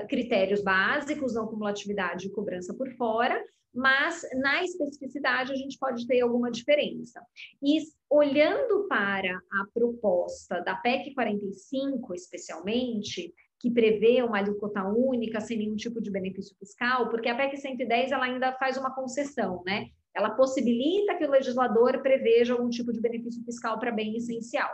critérios 0.09 0.63
básicos, 0.63 1.35
não 1.35 1.47
cumulatividade 1.47 2.27
e 2.27 2.31
cobrança 2.31 2.75
por 2.75 2.91
fora, 2.93 3.43
mas 3.75 4.23
na 4.37 4.63
especificidade 4.63 5.53
a 5.53 5.57
gente 5.57 5.77
pode 5.79 6.07
ter 6.07 6.21
alguma 6.21 6.51
diferença. 6.51 7.21
E 7.63 7.81
olhando 8.09 8.87
para 8.89 9.37
a 9.37 9.67
proposta 9.75 10.61
da 10.61 10.77
PEC 10.77 11.13
45, 11.13 12.15
especialmente, 12.15 13.35
que 13.59 13.71
prevê 13.71 14.23
uma 14.23 14.39
alíquota 14.39 14.85
única 14.85 15.41
sem 15.41 15.59
nenhum 15.59 15.75
tipo 15.75 16.01
de 16.01 16.11
benefício 16.11 16.57
fiscal, 16.57 17.09
porque 17.09 17.29
a 17.29 17.35
PEC 17.35 17.57
110 17.57 18.13
ela 18.13 18.27
ainda 18.27 18.53
faz 18.53 18.77
uma 18.77 18.95
concessão, 18.95 19.63
né? 19.67 19.89
Ela 20.15 20.31
possibilita 20.31 21.17
que 21.17 21.25
o 21.25 21.31
legislador 21.31 22.01
preveja 22.01 22.53
algum 22.53 22.69
tipo 22.69 22.93
de 22.93 23.01
benefício 23.01 23.43
fiscal 23.45 23.79
para 23.79 23.91
bem 23.91 24.17
essencial. 24.17 24.71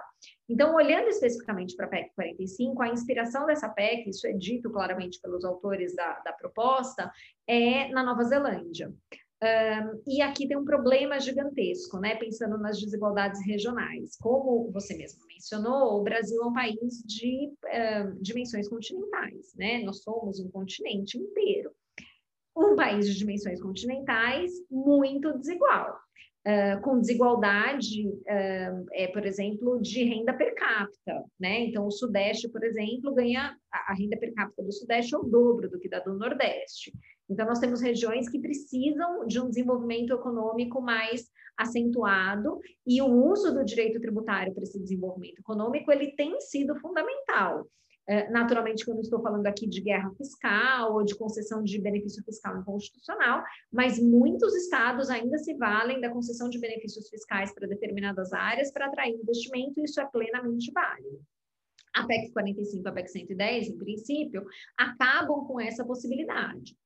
Então, 0.48 0.74
olhando 0.74 1.08
especificamente 1.08 1.74
para 1.74 1.86
a 1.86 1.88
PEC 1.88 2.12
45, 2.14 2.82
a 2.82 2.88
inspiração 2.88 3.46
dessa 3.46 3.68
PEC, 3.68 4.10
isso 4.10 4.26
é 4.26 4.32
dito 4.32 4.70
claramente 4.70 5.20
pelos 5.20 5.44
autores 5.44 5.94
da, 5.94 6.18
da 6.20 6.32
proposta, 6.32 7.10
é 7.48 7.88
na 7.88 8.02
Nova 8.02 8.22
Zelândia. 8.24 8.92
Um, 9.42 10.02
e 10.06 10.20
aqui 10.20 10.46
tem 10.46 10.58
um 10.58 10.66
problema 10.66 11.18
gigantesco, 11.18 11.98
né? 11.98 12.14
Pensando 12.16 12.58
nas 12.58 12.78
desigualdades 12.78 13.40
regionais. 13.46 14.14
Como 14.18 14.70
você 14.70 14.94
mesmo 14.94 15.26
mencionou, 15.26 15.98
o 15.98 16.02
Brasil 16.02 16.42
é 16.42 16.46
um 16.46 16.52
país 16.52 17.02
de 17.06 17.50
uh, 17.64 18.20
dimensões 18.20 18.68
continentais, 18.68 19.54
né? 19.56 19.82
Nós 19.82 20.02
somos 20.02 20.38
um 20.40 20.50
continente 20.50 21.16
inteiro 21.16 21.72
um 22.60 22.76
país 22.76 23.06
de 23.06 23.16
dimensões 23.16 23.60
continentais 23.60 24.52
muito 24.70 25.36
desigual. 25.38 25.98
Uh, 26.40 26.80
com 26.80 26.98
desigualdade, 26.98 28.08
uh, 28.08 28.86
é, 28.94 29.06
por 29.08 29.26
exemplo, 29.26 29.78
de 29.78 30.02
renda 30.04 30.32
per 30.32 30.54
capita, 30.54 31.22
né? 31.38 31.60
Então, 31.60 31.86
o 31.86 31.90
Sudeste, 31.90 32.48
por 32.48 32.64
exemplo, 32.64 33.14
ganha 33.14 33.54
a, 33.70 33.92
renda 33.92 34.16
per 34.16 34.32
capita 34.32 34.62
do 34.62 34.72
Sudeste 34.72 35.14
é 35.14 35.18
o 35.18 35.22
dobro 35.22 35.68
do 35.68 35.78
que 35.78 35.86
da 35.86 35.98
do 35.98 36.14
Nordeste. 36.14 36.94
Então, 37.28 37.46
nós 37.46 37.58
temos 37.58 37.82
regiões 37.82 38.26
que 38.26 38.40
precisam 38.40 39.26
de 39.26 39.38
um 39.38 39.50
desenvolvimento 39.50 40.14
econômico 40.14 40.80
mais 40.80 41.28
acentuado 41.58 42.58
e 42.86 43.02
o 43.02 43.06
uso 43.06 43.52
do 43.52 43.62
direito 43.62 44.00
tributário 44.00 44.54
para 44.54 44.62
esse 44.62 44.80
desenvolvimento 44.80 45.40
econômico 45.40 45.92
ele 45.92 46.12
tem 46.12 46.40
sido 46.40 46.74
fundamental. 46.76 47.66
É, 48.10 48.28
naturalmente, 48.28 48.88
não 48.88 49.00
estou 49.00 49.22
falando 49.22 49.46
aqui 49.46 49.68
de 49.68 49.80
guerra 49.80 50.10
fiscal 50.16 50.94
ou 50.94 51.04
de 51.04 51.14
concessão 51.14 51.62
de 51.62 51.80
benefício 51.80 52.24
fiscal 52.24 52.58
inconstitucional, 52.58 53.44
mas 53.72 54.00
muitos 54.00 54.52
estados 54.56 55.08
ainda 55.08 55.38
se 55.38 55.54
valem 55.54 56.00
da 56.00 56.10
concessão 56.10 56.50
de 56.50 56.58
benefícios 56.58 57.08
fiscais 57.08 57.54
para 57.54 57.68
determinadas 57.68 58.32
áreas 58.32 58.72
para 58.72 58.86
atrair 58.86 59.14
investimento, 59.14 59.78
e 59.78 59.84
isso 59.84 60.00
é 60.00 60.06
plenamente 60.06 60.72
válido. 60.72 61.22
A 61.94 62.04
PEC 62.04 62.32
45 62.32 62.84
e 62.84 62.88
a 62.88 62.92
PEC 62.92 63.08
110, 63.08 63.68
em 63.68 63.78
princípio, 63.78 64.44
acabam 64.76 65.46
com 65.46 65.60
essa 65.60 65.84
possibilidade. 65.84 66.76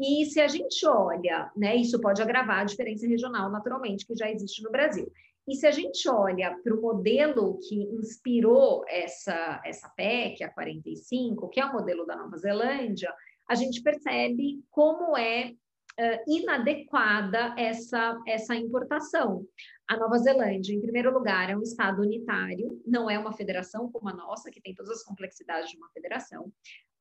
E 0.00 0.26
se 0.26 0.40
a 0.40 0.46
gente 0.46 0.86
olha, 0.86 1.50
né, 1.56 1.74
isso 1.74 2.00
pode 2.00 2.22
agravar 2.22 2.60
a 2.60 2.64
diferença 2.64 3.04
regional, 3.04 3.50
naturalmente, 3.50 4.06
que 4.06 4.14
já 4.14 4.30
existe 4.30 4.62
no 4.62 4.70
Brasil. 4.70 5.10
E 5.48 5.54
se 5.54 5.66
a 5.66 5.70
gente 5.70 6.06
olha 6.10 6.54
para 6.62 6.74
o 6.74 6.82
modelo 6.82 7.58
que 7.66 7.74
inspirou 7.74 8.84
essa, 8.86 9.62
essa 9.64 9.88
PEC, 9.88 10.44
a 10.44 10.52
45, 10.52 11.48
que 11.48 11.58
é 11.58 11.64
o 11.64 11.72
modelo 11.72 12.04
da 12.04 12.14
Nova 12.14 12.36
Zelândia, 12.36 13.10
a 13.48 13.54
gente 13.54 13.82
percebe 13.82 14.62
como 14.70 15.16
é 15.16 15.54
uh, 15.98 16.30
inadequada 16.30 17.54
essa, 17.56 18.20
essa 18.26 18.54
importação. 18.54 19.42
A 19.88 19.96
Nova 19.96 20.18
Zelândia, 20.18 20.74
em 20.74 20.82
primeiro 20.82 21.10
lugar, 21.10 21.48
é 21.48 21.56
um 21.56 21.62
estado 21.62 22.02
unitário, 22.02 22.82
não 22.86 23.08
é 23.08 23.18
uma 23.18 23.32
federação 23.32 23.90
como 23.90 24.06
a 24.10 24.12
nossa, 24.12 24.50
que 24.50 24.60
tem 24.60 24.74
todas 24.74 24.98
as 24.98 25.02
complexidades 25.02 25.70
de 25.70 25.78
uma 25.78 25.88
federação 25.88 26.52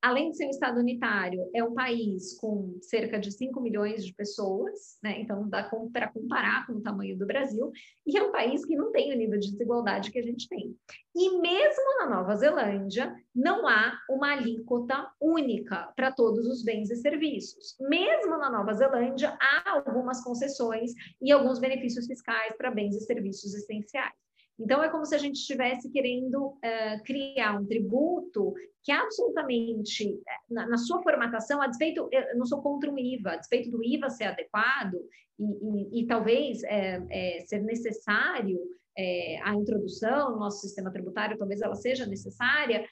além 0.02 0.32
de 0.32 0.38
ser 0.38 0.46
um 0.46 0.50
Estado 0.50 0.80
unitário, 0.80 1.50
é 1.54 1.64
um 1.64 1.74
país 1.74 2.38
com 2.40 2.78
cerca 2.82 3.20
de 3.20 3.32
5 3.32 3.60
milhões 3.62 4.06
de 4.06 4.14
pessoas, 4.14 4.98
né? 5.04 5.20
então 5.20 5.48
dá 5.50 5.70
para 5.92 6.12
comparar 6.12 6.66
com 6.68 6.74
o 6.74 6.82
tamanho 6.82 7.18
do 7.18 7.26
Brasil, 7.26 7.72
e 8.06 8.18
é 8.18 8.24
um 8.24 8.32
país 8.32 8.66
que 8.66 8.76
não 8.76 8.92
tem 8.92 9.14
o 9.14 9.18
nível 9.18 9.40
de 9.40 9.52
desigualdade 9.52 10.12
que 10.12 10.20
a 10.20 10.24
gente 10.24 10.48
tem. 10.48 10.76
E 11.16 11.40
mesmo 11.40 11.98
na 12.00 12.10
Nova 12.10 12.36
Zelândia, 12.36 13.16
não 13.36 13.68
há 13.68 13.98
uma 14.10 14.34
alíquota 14.34 15.10
única 15.20 15.92
para 15.96 16.12
todos 16.12 16.46
os 16.46 16.64
bens 16.64 16.92
e 16.92 16.96
serviços. 16.96 17.76
Mesmo 17.80 18.38
na 18.38 18.52
Nova 18.52 18.74
Zelândia, 18.74 19.38
há 19.42 19.72
algumas 19.72 20.24
concessões 20.24 20.92
e 21.22 21.32
alguns 21.32 21.60
benefícios 21.60 22.06
fiscais 22.06 22.56
para 22.56 22.72
bens 22.72 22.96
e 22.96 23.02
serviços 23.02 23.54
essenciais. 23.56 24.27
Então, 24.60 24.84
é 24.84 24.90
como 24.90 25.06
se 25.06 25.14
a 25.14 25.20
gente 25.20 25.36
estivesse 25.36 25.90
querendo 25.92 26.48
uh, 26.48 27.04
criar 27.06 27.60
um 27.60 27.66
tributo 27.66 28.54
que 28.84 28.92
absolutamente, 28.92 30.08
eh, 30.08 30.38
na, 30.50 30.66
na, 30.66 30.78
sua 30.78 31.04
formatação, 31.04 31.62
a 31.62 31.68
despeito, 31.68 32.08
eu 32.12 32.38
não 32.38 32.46
sou 32.46 32.62
contra 32.62 32.90
o 32.90 32.98
IVA, 32.98 33.32
a 33.32 33.36
despeito 33.36 33.70
do 33.70 33.84
IVA 33.84 34.10
ser 34.10 34.24
adequado 34.26 34.96
e, 35.38 36.00
e, 36.00 36.02
e 36.02 36.08
talvez 36.08 36.64
é, 36.64 37.06
é, 37.10 37.40
ser 37.42 37.62
necessário 37.64 38.58
é, 38.98 39.40
a 39.44 39.54
introdução 39.54 40.32
no 40.32 40.40
nosso 40.40 40.62
sistema 40.62 40.90
tributário, 40.90 41.38
talvez 41.38 41.62
ela 41.62 41.76
seja 41.76 42.06
necessária, 42.06 42.88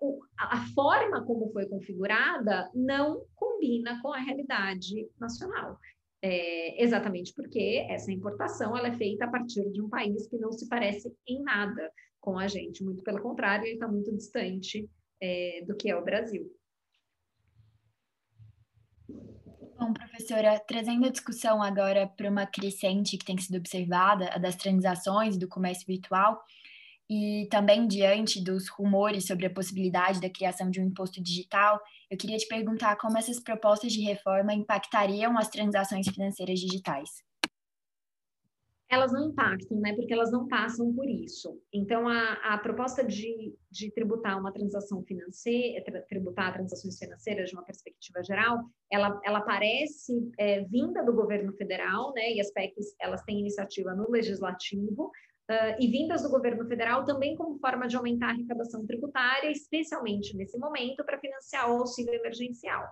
o, 0.00 0.20
a 0.38 0.64
forma 0.74 1.24
como 1.24 1.52
foi 1.52 1.66
configurada 1.66 2.70
não 2.74 3.22
combina 3.34 4.00
com 4.02 4.12
a 4.12 4.18
realidade 4.18 5.08
nacional. 5.20 5.78
É, 6.22 6.82
exatamente 6.82 7.32
porque 7.34 7.86
essa 7.88 8.12
importação 8.12 8.76
ela 8.76 8.88
é 8.88 8.92
feita 8.92 9.24
a 9.24 9.30
partir 9.30 9.70
de 9.70 9.80
um 9.80 9.88
país 9.88 10.26
que 10.26 10.36
não 10.36 10.52
se 10.52 10.68
parece 10.68 11.10
em 11.26 11.42
nada 11.42 11.90
com 12.20 12.38
a 12.38 12.46
gente, 12.46 12.84
muito 12.84 13.02
pelo 13.02 13.22
contrário, 13.22 13.64
ele 13.64 13.74
está 13.74 13.88
muito 13.88 14.14
distante 14.14 14.86
é, 15.20 15.64
do 15.66 15.74
que 15.74 15.90
é 15.90 15.96
o 15.96 16.04
Brasil. 16.04 16.50
Bom, 19.78 19.94
professora, 19.94 20.60
trazendo 20.60 21.06
a 21.06 21.10
discussão 21.10 21.62
agora 21.62 22.06
para 22.06 22.28
uma 22.28 22.44
crescente 22.44 23.16
que 23.16 23.24
tem 23.24 23.38
sido 23.38 23.56
observada, 23.56 24.28
a 24.28 24.36
das 24.36 24.54
transações 24.54 25.38
do 25.38 25.48
comércio 25.48 25.86
virtual, 25.86 26.38
e 27.10 27.48
também 27.50 27.88
diante 27.88 28.42
dos 28.42 28.68
rumores 28.68 29.26
sobre 29.26 29.44
a 29.44 29.52
possibilidade 29.52 30.20
da 30.20 30.30
criação 30.30 30.70
de 30.70 30.80
um 30.80 30.86
imposto 30.86 31.20
digital, 31.20 31.80
eu 32.08 32.16
queria 32.16 32.36
te 32.36 32.46
perguntar 32.46 32.96
como 32.96 33.18
essas 33.18 33.40
propostas 33.40 33.92
de 33.92 34.00
reforma 34.00 34.54
impactariam 34.54 35.36
as 35.36 35.48
transações 35.48 36.06
financeiras 36.06 36.60
digitais. 36.60 37.10
Elas 38.88 39.12
não 39.12 39.28
impactam, 39.28 39.78
né? 39.78 39.94
Porque 39.94 40.12
elas 40.12 40.32
não 40.32 40.48
passam 40.48 40.92
por 40.92 41.08
isso. 41.08 41.60
Então, 41.72 42.08
a, 42.08 42.32
a 42.54 42.58
proposta 42.58 43.04
de, 43.04 43.54
de 43.70 43.90
tributar 43.92 44.38
uma 44.38 44.52
transação 44.52 45.02
financeira, 45.04 46.04
tributar 46.08 46.52
transações 46.52 46.98
financeiras 46.98 47.50
de 47.50 47.56
uma 47.56 47.64
perspectiva 47.64 48.22
geral, 48.24 48.58
ela, 48.90 49.20
ela 49.24 49.40
parece 49.42 50.12
é, 50.36 50.62
vinda 50.64 51.04
do 51.04 51.12
governo 51.12 51.52
federal, 51.52 52.12
né? 52.14 52.32
E 52.32 52.40
as 52.40 52.52
PECs, 52.52 52.94
elas 53.00 53.22
têm 53.22 53.38
iniciativa 53.38 53.94
no 53.94 54.10
legislativo, 54.10 55.12
uh, 55.50 55.76
e 55.80 55.88
vindas 55.88 56.22
do 56.22 56.30
governo 56.30 56.64
federal 56.68 57.04
também 57.04 57.34
como 57.36 57.58
forma 57.58 57.88
de 57.88 57.96
aumentar 57.96 58.28
a 58.28 58.30
arrecadação 58.30 58.86
tributária, 58.86 59.50
especialmente 59.50 60.36
nesse 60.36 60.56
momento, 60.56 61.04
para 61.04 61.18
financiar 61.18 61.68
o 61.70 61.78
auxílio 61.78 62.14
emergencial, 62.14 62.86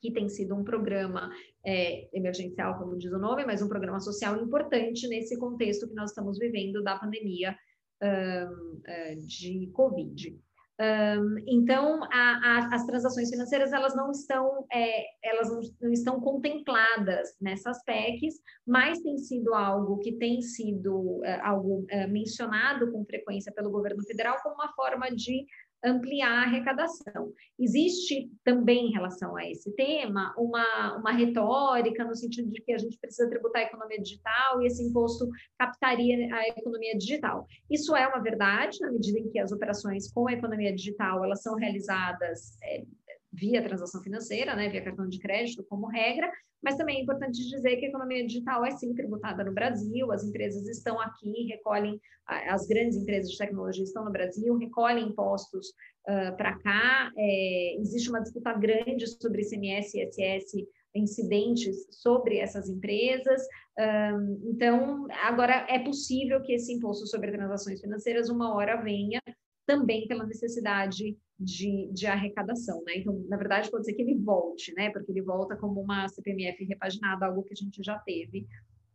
que 0.00 0.12
tem 0.12 0.28
sido 0.28 0.54
um 0.54 0.62
programa 0.62 1.30
é, 1.66 2.08
emergencial, 2.16 2.78
como 2.78 2.96
diz 2.96 3.12
o 3.12 3.18
nome, 3.18 3.44
mas 3.44 3.62
um 3.62 3.68
programa 3.68 4.00
social 4.00 4.40
importante 4.40 5.08
nesse 5.08 5.36
contexto 5.38 5.88
que 5.88 5.94
nós 5.94 6.10
estamos 6.10 6.38
vivendo 6.38 6.82
da 6.82 6.98
pandemia 6.98 7.56
uh, 8.02 8.52
uh, 8.52 9.26
de 9.26 9.68
Covid. 9.72 10.40
Um, 10.82 11.36
então, 11.46 12.02
a, 12.04 12.08
a, 12.10 12.74
as 12.74 12.84
transações 12.84 13.30
financeiras 13.30 13.72
elas 13.72 13.94
não 13.94 14.10
estão 14.10 14.66
é, 14.72 15.04
elas 15.22 15.48
não, 15.80 15.92
estão 15.92 16.20
contempladas 16.20 17.36
nessas 17.40 17.84
PECs, 17.84 18.40
mas 18.66 18.98
tem 19.00 19.16
sido 19.16 19.54
algo 19.54 20.00
que 20.00 20.12
tem 20.18 20.42
sido 20.42 21.20
é, 21.24 21.40
algo 21.40 21.86
é, 21.88 22.08
mencionado 22.08 22.90
com 22.90 23.04
frequência 23.04 23.52
pelo 23.52 23.70
governo 23.70 24.02
federal 24.02 24.38
como 24.42 24.56
uma 24.56 24.72
forma 24.72 25.08
de 25.14 25.46
ampliar 25.84 26.30
a 26.30 26.42
arrecadação. 26.42 27.32
Existe 27.58 28.30
também 28.44 28.86
em 28.86 28.92
relação 28.92 29.36
a 29.36 29.48
esse 29.48 29.74
tema 29.74 30.34
uma, 30.36 30.96
uma 30.96 31.12
retórica 31.12 32.04
no 32.04 32.14
sentido 32.14 32.50
de 32.50 32.60
que 32.62 32.72
a 32.72 32.78
gente 32.78 32.98
precisa 32.98 33.28
tributar 33.28 33.62
a 33.62 33.66
economia 33.66 34.00
digital 34.00 34.62
e 34.62 34.66
esse 34.66 34.82
imposto 34.82 35.28
captaria 35.58 36.34
a 36.34 36.48
economia 36.48 36.96
digital. 36.96 37.46
Isso 37.70 37.94
é 37.96 38.06
uma 38.06 38.20
verdade 38.20 38.78
na 38.80 38.90
medida 38.90 39.18
em 39.18 39.28
que 39.28 39.38
as 39.38 39.52
operações 39.52 40.10
com 40.12 40.28
a 40.28 40.32
economia 40.32 40.74
digital 40.74 41.24
elas 41.24 41.42
são 41.42 41.54
realizadas 41.56 42.56
é, 42.62 42.84
via 43.32 43.62
transação 43.62 44.02
financeira, 44.02 44.54
né, 44.54 44.68
via 44.68 44.84
cartão 44.84 45.08
de 45.08 45.18
crédito 45.18 45.64
como 45.68 45.86
regra, 45.86 46.30
mas 46.62 46.76
também 46.76 46.98
é 46.98 47.02
importante 47.02 47.48
dizer 47.48 47.76
que 47.76 47.86
a 47.86 47.88
economia 47.88 48.26
digital 48.26 48.64
é 48.64 48.70
sim 48.72 48.94
tributada 48.94 49.42
no 49.42 49.52
Brasil, 49.52 50.12
as 50.12 50.22
empresas 50.22 50.68
estão 50.68 51.00
aqui, 51.00 51.46
recolhem, 51.48 52.00
as 52.26 52.66
grandes 52.66 52.96
empresas 52.96 53.30
de 53.30 53.38
tecnologia 53.38 53.84
estão 53.84 54.04
no 54.04 54.12
Brasil, 54.12 54.56
recolhem 54.56 55.08
impostos 55.08 55.68
uh, 56.08 56.36
para 56.36 56.58
cá, 56.58 57.10
é, 57.16 57.76
existe 57.80 58.10
uma 58.10 58.20
disputa 58.20 58.52
grande 58.52 59.06
sobre 59.06 59.42
ICMS 59.42 59.98
e 59.98 60.04
ISS 60.04 60.68
incidentes 60.94 61.86
sobre 61.90 62.38
essas 62.38 62.68
empresas. 62.68 63.42
Um, 63.78 64.50
então, 64.50 65.06
agora 65.22 65.66
é 65.68 65.78
possível 65.78 66.42
que 66.42 66.52
esse 66.52 66.72
imposto 66.72 67.06
sobre 67.06 67.32
transações 67.32 67.80
financeiras 67.80 68.28
uma 68.28 68.54
hora 68.54 68.76
venha 68.76 69.20
também 69.66 70.06
pela 70.06 70.26
necessidade 70.26 71.16
de, 71.42 71.90
de 71.92 72.06
arrecadação, 72.06 72.82
né? 72.84 72.96
Então, 72.96 73.24
na 73.28 73.36
verdade, 73.36 73.70
pode 73.70 73.84
ser 73.84 73.94
que 73.94 74.02
ele 74.02 74.18
volte, 74.18 74.72
né? 74.74 74.90
Porque 74.90 75.10
ele 75.10 75.22
volta 75.22 75.56
como 75.56 75.80
uma 75.80 76.08
CPMF 76.08 76.64
repaginada, 76.64 77.26
algo 77.26 77.42
que 77.42 77.52
a 77.52 77.56
gente 77.56 77.82
já 77.82 77.98
teve 77.98 78.46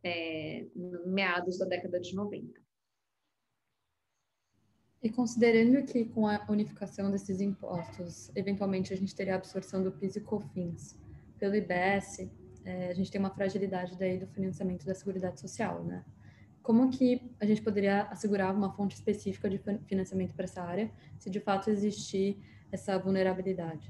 é, 0.04 0.66
meados 1.06 1.58
da 1.58 1.66
década 1.66 2.00
de 2.00 2.16
90. 2.16 2.60
E 5.04 5.10
considerando 5.10 5.86
que 5.86 6.06
com 6.06 6.28
a 6.28 6.44
unificação 6.50 7.12
desses 7.12 7.40
impostos, 7.40 8.32
eventualmente 8.36 8.94
a 8.94 8.98
gente 8.98 9.16
teria 9.16 9.34
a 9.34 9.38
absorção 9.38 9.84
do 9.84 9.92
PIS 9.92 10.16
e 10.16 10.22
COFINS 10.22 11.00
pelo 11.38 11.56
IBS, 11.56 12.30
é, 12.66 12.90
a 12.90 12.94
gente 12.94 13.12
tem 13.12 13.20
uma 13.20 13.30
fragilidade 13.30 13.98
daí 13.98 14.18
do 14.18 14.28
financiamento 14.28 14.86
da 14.86 14.96
Seguridade 14.96 15.40
Social, 15.40 15.84
né? 15.84 16.04
Como 16.68 16.92
que 16.92 17.22
a 17.40 17.46
gente 17.46 17.62
poderia 17.62 18.02
assegurar 18.08 18.54
uma 18.54 18.70
fonte 18.70 18.94
específica 18.94 19.50
de 19.50 19.58
financiamento 19.86 20.34
para 20.34 20.44
essa 20.44 20.62
área, 20.62 20.92
se 21.18 21.30
de 21.30 21.40
fato 21.40 21.70
existir 21.70 22.38
essa 22.70 23.00
vulnerabilidade? 23.00 23.90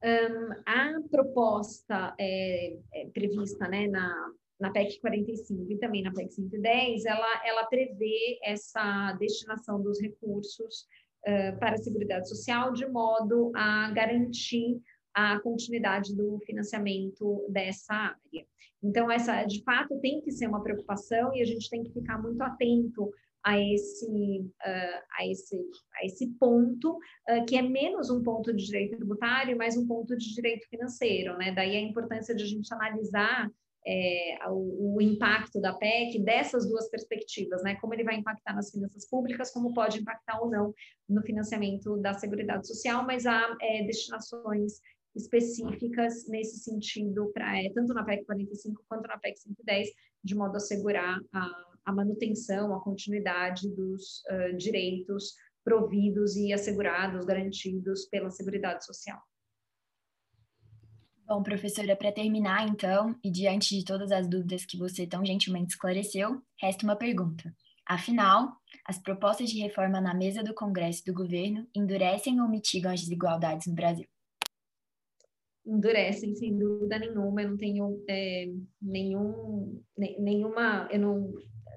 Um, 0.00 0.52
a 0.64 0.92
proposta 1.10 2.14
é, 2.20 2.78
é 2.94 3.06
prevista 3.12 3.66
né, 3.66 3.88
na, 3.88 4.32
na 4.60 4.70
PEC 4.70 5.00
45 5.00 5.72
e 5.72 5.78
também 5.78 6.04
na 6.04 6.12
PEC 6.12 6.34
110, 6.34 7.04
ela, 7.04 7.42
ela 7.44 7.66
prevê 7.66 8.38
essa 8.44 9.12
destinação 9.18 9.82
dos 9.82 10.00
recursos 10.00 10.86
uh, 11.26 11.58
para 11.58 11.72
a 11.72 11.78
Seguridade 11.78 12.28
Social 12.28 12.72
de 12.72 12.86
modo 12.86 13.50
a 13.56 13.90
garantir 13.90 14.80
a 15.14 15.38
continuidade 15.40 16.14
do 16.14 16.38
financiamento 16.46 17.46
dessa 17.48 17.94
área. 17.94 18.46
Então, 18.82 19.10
essa, 19.10 19.44
de 19.44 19.62
fato, 19.62 19.98
tem 20.00 20.20
que 20.20 20.30
ser 20.30 20.46
uma 20.46 20.62
preocupação 20.62 21.34
e 21.34 21.42
a 21.42 21.44
gente 21.44 21.68
tem 21.68 21.82
que 21.82 21.92
ficar 21.92 22.20
muito 22.22 22.40
atento 22.42 23.10
a 23.44 23.58
esse, 23.58 24.06
uh, 24.06 25.02
a 25.18 25.26
esse, 25.26 25.56
a 25.94 26.04
esse 26.04 26.28
ponto, 26.38 26.92
uh, 26.96 27.44
que 27.46 27.56
é 27.56 27.62
menos 27.62 28.10
um 28.10 28.22
ponto 28.22 28.54
de 28.54 28.64
direito 28.64 28.96
tributário, 28.96 29.56
mais 29.56 29.76
um 29.76 29.86
ponto 29.86 30.16
de 30.16 30.34
direito 30.34 30.68
financeiro, 30.68 31.36
né? 31.36 31.52
Daí 31.52 31.76
a 31.76 31.80
importância 31.80 32.34
de 32.34 32.42
a 32.42 32.46
gente 32.46 32.72
analisar 32.72 33.50
é, 33.86 34.38
o, 34.48 34.96
o, 34.96 35.00
impacto 35.00 35.60
da 35.60 35.72
PEC 35.72 36.18
dessas 36.18 36.68
duas 36.68 36.90
perspectivas, 36.90 37.62
né? 37.62 37.76
Como 37.76 37.94
ele 37.94 38.04
vai 38.04 38.16
impactar 38.16 38.54
nas 38.54 38.70
finanças 38.70 39.08
públicas, 39.08 39.50
como 39.50 39.72
pode 39.72 40.00
impactar 40.00 40.40
ou 40.40 40.50
não 40.50 40.74
no 41.08 41.22
financiamento 41.22 41.96
da 41.96 42.12
Seguridade 42.12 42.66
Social, 42.66 43.04
mas 43.06 43.24
há 43.24 43.56
é, 43.62 43.84
destinações 43.84 44.80
específicas 45.18 46.26
nesse 46.28 46.58
sentido, 46.58 47.30
para 47.34 47.58
é, 47.58 47.70
tanto 47.74 47.92
na 47.92 48.04
PEC 48.04 48.24
45 48.24 48.84
quanto 48.88 49.06
na 49.06 49.18
PEC 49.18 49.38
110, 49.38 49.88
de 50.24 50.34
modo 50.34 50.54
a 50.54 50.56
assegurar 50.56 51.20
a, 51.32 51.64
a 51.86 51.92
manutenção, 51.92 52.74
a 52.74 52.80
continuidade 52.80 53.68
dos 53.74 54.22
uh, 54.30 54.56
direitos 54.56 55.34
providos 55.64 56.36
e 56.36 56.52
assegurados, 56.52 57.26
garantidos 57.26 58.06
pela 58.06 58.30
Seguridade 58.30 58.86
Social. 58.86 59.20
Bom, 61.26 61.42
professora, 61.42 61.94
para 61.94 62.10
terminar, 62.10 62.66
então, 62.66 63.14
e 63.22 63.30
diante 63.30 63.76
de 63.76 63.84
todas 63.84 64.10
as 64.10 64.26
dúvidas 64.26 64.64
que 64.64 64.78
você 64.78 65.06
tão 65.06 65.22
gentilmente 65.22 65.74
esclareceu, 65.74 66.40
resta 66.58 66.84
uma 66.84 66.96
pergunta. 66.96 67.54
Afinal, 67.84 68.52
as 68.86 68.98
propostas 68.98 69.50
de 69.50 69.60
reforma 69.60 70.00
na 70.00 70.14
mesa 70.14 70.42
do 70.42 70.54
Congresso 70.54 71.02
e 71.02 71.12
do 71.12 71.14
governo 71.14 71.66
endurecem 71.74 72.40
ou 72.40 72.48
mitigam 72.48 72.92
as 72.92 73.00
desigualdades 73.00 73.66
no 73.66 73.74
Brasil? 73.74 74.06
Endurecem, 75.68 76.34
sem 76.34 76.56
dúvida 76.56 76.98
nenhuma. 76.98 77.42
Eu 77.42 77.50
não 77.50 77.56
tenho 77.56 78.04
é, 78.08 78.48
nenhum, 78.80 79.82
nenhuma, 80.18 80.88
eu 80.90 80.98
não 80.98 81.34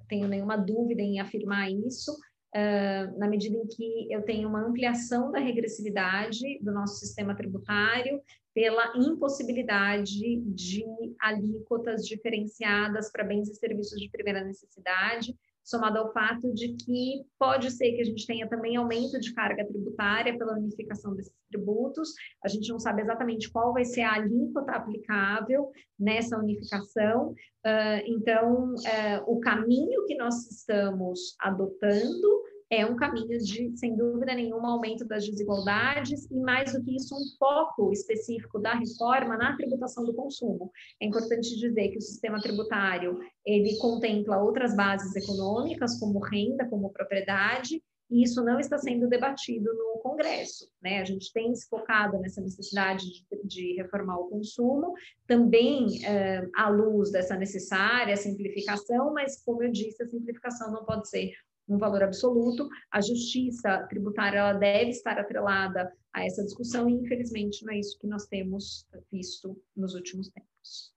tenho 0.07 0.27
nenhuma 0.27 0.57
dúvida 0.57 1.01
em 1.01 1.19
afirmar 1.19 1.69
isso, 1.69 2.11
uh, 2.11 3.19
na 3.19 3.27
medida 3.27 3.57
em 3.57 3.67
que 3.67 4.07
eu 4.11 4.21
tenho 4.23 4.47
uma 4.47 4.65
ampliação 4.65 5.31
da 5.31 5.39
regressividade 5.39 6.59
do 6.61 6.71
nosso 6.71 6.99
sistema 6.99 7.35
tributário 7.35 8.21
pela 8.53 8.93
impossibilidade 8.97 10.37
de 10.37 10.83
alíquotas 11.21 12.05
diferenciadas 12.05 13.09
para 13.11 13.23
bens 13.23 13.49
e 13.49 13.55
serviços 13.55 13.99
de 13.99 14.09
primeira 14.09 14.43
necessidade, 14.43 15.33
somado 15.63 15.99
ao 15.99 16.11
fato 16.11 16.53
de 16.53 16.73
que 16.73 17.23
pode 17.39 17.71
ser 17.71 17.91
que 17.93 18.01
a 18.01 18.05
gente 18.05 18.25
tenha 18.25 18.47
também 18.47 18.75
aumento 18.75 19.19
de 19.19 19.33
carga 19.33 19.65
tributária 19.65 20.37
pela 20.37 20.57
unificação 20.57 21.15
desses 21.15 21.33
tributos. 21.49 22.13
A 22.43 22.47
gente 22.47 22.69
não 22.69 22.79
sabe 22.79 23.01
exatamente 23.01 23.51
qual 23.51 23.73
vai 23.73 23.85
ser 23.85 24.01
a 24.01 24.13
alíquota 24.13 24.71
aplicável 24.71 25.69
nessa 25.99 26.37
unificação. 26.37 27.31
Uh, 27.65 28.01
então, 28.05 28.73
uh, 28.73 29.23
o 29.27 29.39
caminho 29.39 30.05
que 30.05 30.15
nós 30.15 30.49
estamos 30.49 31.35
adotando 31.39 32.41
é 32.71 32.85
um 32.85 32.95
caminho 32.95 33.37
de, 33.37 33.77
sem 33.77 33.97
dúvida 33.97 34.33
nenhuma, 34.33 34.71
aumento 34.71 35.03
das 35.03 35.27
desigualdades 35.27 36.25
e, 36.31 36.39
mais 36.39 36.71
do 36.71 36.81
que 36.81 36.95
isso, 36.95 37.13
um 37.13 37.37
foco 37.37 37.91
específico 37.91 38.57
da 38.59 38.73
reforma 38.73 39.35
na 39.35 39.57
tributação 39.57 40.05
do 40.05 40.13
consumo. 40.13 40.71
É 41.01 41.05
importante 41.05 41.59
dizer 41.59 41.89
que 41.89 41.97
o 41.97 42.01
sistema 42.01 42.39
tributário, 42.39 43.19
ele 43.45 43.77
contempla 43.77 44.41
outras 44.41 44.73
bases 44.73 45.13
econômicas, 45.17 45.99
como 45.99 46.19
renda, 46.19 46.65
como 46.69 46.93
propriedade, 46.93 47.83
e 48.09 48.23
isso 48.23 48.41
não 48.41 48.57
está 48.57 48.77
sendo 48.77 49.07
debatido 49.07 49.73
no 49.73 49.99
Congresso. 50.01 50.69
Né? 50.81 50.99
A 50.99 51.05
gente 51.05 51.31
tem 51.33 51.53
se 51.53 51.67
focado 51.67 52.19
nessa 52.19 52.39
necessidade 52.39 53.05
de, 53.05 53.25
de 53.43 53.73
reformar 53.81 54.17
o 54.17 54.29
consumo, 54.29 54.93
também 55.27 56.05
eh, 56.05 56.47
à 56.55 56.69
luz 56.69 57.11
dessa 57.11 57.35
necessária 57.35 58.15
simplificação, 58.15 59.13
mas, 59.13 59.41
como 59.43 59.63
eu 59.63 59.71
disse, 59.71 60.03
a 60.03 60.07
simplificação 60.07 60.71
não 60.71 60.85
pode 60.85 61.09
ser 61.09 61.31
um 61.73 61.77
valor 61.77 62.03
absoluto. 62.03 62.67
A 62.91 63.01
justiça 63.01 63.85
tributária 63.89 64.39
ela 64.39 64.53
deve 64.53 64.89
estar 64.89 65.17
atrelada 65.17 65.91
a 66.13 66.25
essa 66.25 66.43
discussão 66.43 66.89
e, 66.89 66.93
infelizmente, 66.93 67.65
não 67.65 67.73
é 67.73 67.79
isso 67.79 67.97
que 67.99 68.07
nós 68.07 68.25
temos 68.27 68.87
visto 69.11 69.59
nos 69.75 69.95
últimos 69.95 70.29
tempos. 70.29 70.93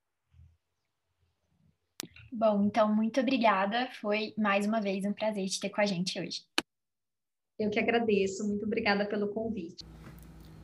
Bom, 2.32 2.64
então, 2.64 2.92
muito 2.92 3.20
obrigada. 3.20 3.88
Foi 4.00 4.34
mais 4.37 4.66
uma 4.66 4.80
vez 4.80 5.04
um 5.04 5.12
prazer 5.12 5.46
te 5.46 5.60
ter 5.60 5.70
com 5.70 5.80
a 5.80 5.87
gente 5.87 6.20
hoje. 6.20 6.42
Eu 7.58 7.70
que 7.70 7.78
agradeço. 7.78 8.46
Muito 8.46 8.64
obrigada 8.64 9.06
pelo 9.06 9.28
convite. 9.28 9.84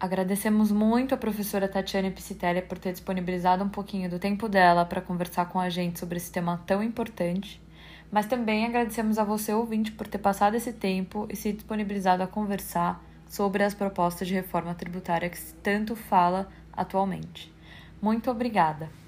Agradecemos 0.01 0.73
muito 0.73 1.15
a 1.15 1.19
professora 1.19 1.69
Tatiane 1.69 2.11
Piscitelli 2.11 2.63
por 2.63 2.79
ter 2.79 2.91
disponibilizado 2.91 3.63
um 3.63 3.69
pouquinho 3.69 4.11
do 4.11 4.19
tempo 4.19 4.49
dela 4.49 4.85
para 4.85 5.01
conversar 5.01 5.49
com 5.51 5.61
a 5.61 5.69
gente 5.69 6.01
sobre 6.01 6.17
esse 6.17 6.33
tema 6.33 6.57
tão 6.67 6.83
importante. 6.83 7.63
Mas 8.11 8.27
também 8.27 8.67
agradecemos 8.67 9.19
a 9.19 9.25
você, 9.25 9.53
ouvinte, 9.53 9.93
por 9.93 10.07
ter 10.07 10.19
passado 10.19 10.57
esse 10.57 10.73
tempo 10.73 11.27
e 11.31 11.37
se 11.37 11.53
disponibilizado 11.53 12.23
a 12.23 12.27
conversar 12.27 13.03
sobre 13.29 13.63
as 13.63 13.75
propostas 13.75 14.27
de 14.27 14.35
reforma 14.35 14.75
tributária 14.75 15.31
que 15.31 15.39
se 15.39 15.55
tanto 15.55 15.95
fala 15.95 16.49
atualmente. 16.73 17.53
Muito 18.03 18.31
obrigada! 18.31 19.00